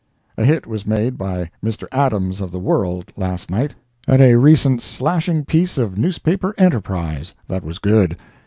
[0.35, 1.83] A hit was made by Mr.
[1.91, 3.75] Adams of the World, last night,
[4.07, 8.17] at a recent slashing piece of newspaper enterprise, that was good.